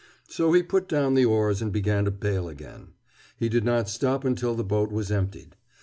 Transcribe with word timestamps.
So 0.27 0.51
he 0.53 0.63
put 0.63 0.87
down 0.89 1.13
the 1.13 1.25
oars 1.25 1.61
and 1.61 1.71
began 1.71 2.05
to 2.05 2.09
bale 2.11 2.49
again. 2.49 2.93
He 3.37 3.49
did 3.49 3.63
not 3.63 3.87
stop 3.87 4.25
until 4.25 4.55
the 4.55 4.63
boat 4.63 4.91
was 4.91 5.11
emptied. 5.11 5.55